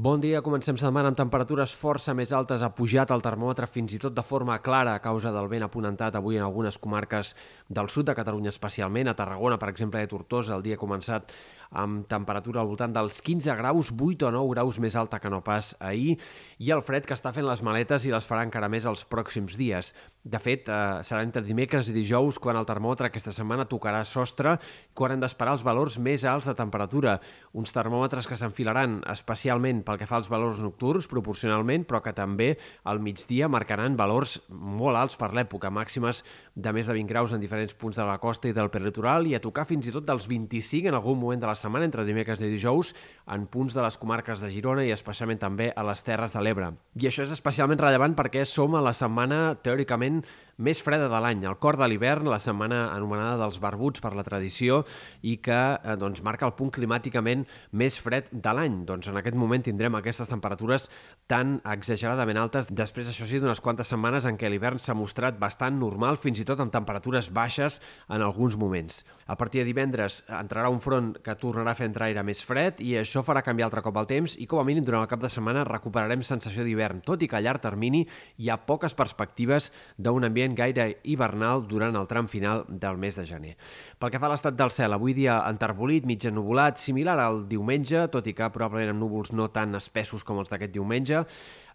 [0.00, 2.62] Bon dia, comencem setmana amb temperatures força més altes.
[2.64, 6.14] Ha pujat el termòmetre fins i tot de forma clara a causa del vent apunentat
[6.16, 7.34] avui en algunes comarques
[7.68, 9.10] del sud de Catalunya especialment.
[9.12, 11.34] A Tarragona, per exemple, a Tortosa, el dia ha començat
[11.70, 15.42] amb temperatura al voltant dels 15 graus, 8 o 9 graus més alta que no
[15.46, 16.18] pas ahir,
[16.58, 19.56] i el fred que està fent les maletes i les farà encara més els pròxims
[19.56, 19.94] dies.
[20.22, 24.58] De fet, eh, serà entre dimecres i dijous quan el termòmetre aquesta setmana tocarà sostre,
[24.92, 27.20] quan hem d'esperar els valors més alts de temperatura.
[27.54, 32.58] Uns termòmetres que s'enfilaran especialment pel que fa als valors nocturns, proporcionalment, però que també
[32.84, 36.24] al migdia marcaran valors molt alts per l'època, màximes
[36.54, 39.34] de més de 20 graus en diferents punts de la costa i del peritoral i
[39.34, 42.40] a tocar fins i tot dels 25 en algun moment de la setmana, entre dimecres
[42.40, 42.94] i dijous,
[43.30, 46.72] en punts de les comarques de Girona i especialment també a les Terres de l'Ebre.
[46.98, 50.24] I això és especialment rellevant perquè som a la setmana, teòricament,
[50.60, 54.24] més freda de l'any, el cor de l'hivern, la setmana anomenada dels barbuts per la
[54.26, 54.82] tradició
[55.24, 58.82] i que eh, doncs, marca el punt climàticament més fred de l'any.
[58.88, 60.90] Doncs en aquest moment tindrem aquestes temperatures
[61.30, 65.80] tan exageradament altes, després, això sí, d'unes quantes setmanes en què l'hivern s'ha mostrat bastant
[65.80, 67.80] normal, fins i tot amb temperatures baixes
[68.12, 69.00] en alguns moments.
[69.30, 72.78] A partir de divendres entrarà un front que tornarà a fer entrar aire més fred
[72.84, 75.20] i això farà canviar altre cop el temps i com a mínim durant el cap
[75.22, 78.04] de setmana recuperarem sensació d'hivern, tot i que a llarg termini
[78.38, 83.26] hi ha poques perspectives d'un ambient gaire hivernal durant el tram final del mes de
[83.26, 83.56] gener.
[83.98, 88.06] Pel que fa a l'estat del cel, avui dia enterbolit, mig ennubulat, similar al diumenge,
[88.14, 91.24] tot i que probablement amb núvols no tan espessos com els d'aquest diumenge,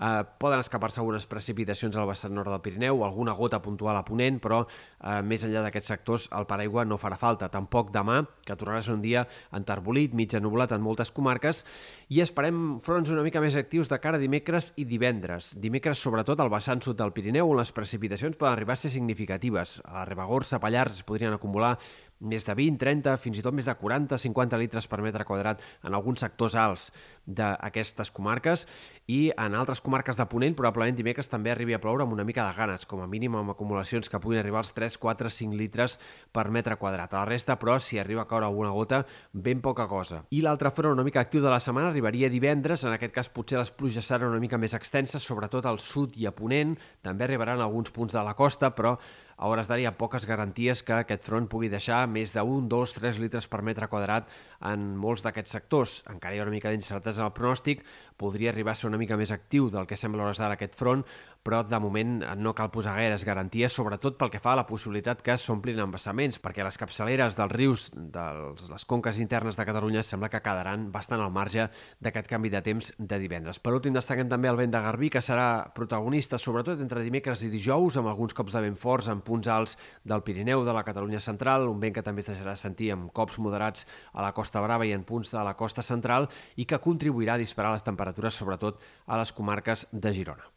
[0.00, 4.38] Eh, poden escapar-se algunes precipitacions al vessant nord del Pirineu, alguna gota puntual a Ponent,
[4.40, 7.50] però eh, més enllà d'aquests sectors el paraigua no farà falta.
[7.52, 11.64] Tampoc demà, que tornarà a ser un dia enterbolit, mig ennubulat en moltes comarques,
[12.08, 15.52] i esperem fronts una mica més actius de cara a dimecres i divendres.
[15.60, 19.82] Dimecres, sobretot, al vessant sud del Pirineu, on les precipitacions poden arribar a ser significatives.
[19.84, 21.76] A la Ribagorça, Pallars, es podrien acumular
[22.20, 25.62] més de 20, 30, fins i tot més de 40, 50 litres per metre quadrat
[25.84, 26.90] en alguns sectors alts
[27.26, 28.66] d'aquestes comarques
[29.10, 32.44] i en altres comarques de Ponent probablement dimecres també arribi a ploure amb una mica
[32.46, 35.96] de ganes, com a mínim amb acumulacions que puguin arribar als 3, 4, 5 litres
[36.32, 37.14] per metre quadrat.
[37.14, 40.22] A la resta, però, si arriba a caure alguna gota, ben poca cosa.
[40.30, 43.58] I l'altre front una mica actiu de la setmana arribaria divendres, en aquest cas potser
[43.58, 47.60] les pluges seran una mica més extenses, sobretot al sud i a Ponent, també arribaran
[47.60, 48.94] a alguns punts de la costa, però
[49.40, 52.92] a hores d'ara hi ha poques garanties que aquest front pugui deixar més 1, 2,
[52.98, 54.28] 3 litres per metre quadrat
[54.68, 55.94] en molts d'aquests sectors.
[56.12, 57.80] Encara hi ha una mica d'incertesa en el pronòstic,
[58.20, 60.76] podria arribar a ser una mica més actiu del que sembla a hores d'ara aquest
[60.76, 61.06] front,
[61.42, 65.22] però de moment no cal posar gaires garanties, sobretot pel que fa a la possibilitat
[65.24, 68.24] que s'omplin embassaments, perquè les capçaleres dels rius de
[68.68, 71.70] les conques internes de Catalunya sembla que quedaran bastant al marge
[72.00, 73.58] d'aquest canvi de temps de divendres.
[73.58, 77.50] Per últim, destaquem també el vent de Garbí, que serà protagonista sobretot entre dimecres i
[77.52, 81.24] dijous, amb alguns cops de vent forts en punts alts del Pirineu, de la Catalunya
[81.24, 84.86] central, un vent que també es deixarà sentir amb cops moderats a la Costa Brava
[84.86, 88.80] i en punts de la costa central i que contribuirà a disparar les temperatures, sobretot
[89.06, 90.50] a les comarques de Girona.